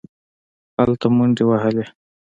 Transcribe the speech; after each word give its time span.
هلته 0.79 1.07
منډې 1.15 1.43
وهلې. 1.47 1.85